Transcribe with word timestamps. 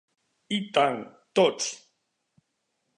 I 0.57 0.57
tant, 0.77 0.97
tots! 1.41 1.71